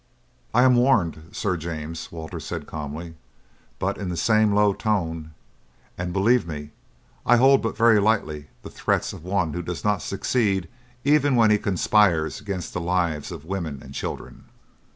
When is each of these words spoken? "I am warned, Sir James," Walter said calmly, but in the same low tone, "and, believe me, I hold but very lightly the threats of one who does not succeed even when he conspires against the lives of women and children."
"I 0.51 0.63
am 0.63 0.77
warned, 0.77 1.29
Sir 1.31 1.55
James," 1.57 2.11
Walter 2.11 2.39
said 2.39 2.65
calmly, 2.65 3.13
but 3.77 3.99
in 3.99 4.09
the 4.09 4.17
same 4.17 4.51
low 4.51 4.73
tone, 4.73 5.35
"and, 5.95 6.11
believe 6.11 6.47
me, 6.47 6.71
I 7.23 7.35
hold 7.37 7.61
but 7.61 7.77
very 7.77 7.99
lightly 7.99 8.47
the 8.63 8.71
threats 8.71 9.13
of 9.13 9.23
one 9.23 9.53
who 9.53 9.61
does 9.61 9.83
not 9.83 10.01
succeed 10.01 10.67
even 11.03 11.35
when 11.35 11.51
he 11.51 11.59
conspires 11.59 12.41
against 12.41 12.73
the 12.73 12.81
lives 12.81 13.31
of 13.31 13.45
women 13.45 13.79
and 13.83 13.93
children." 13.93 14.45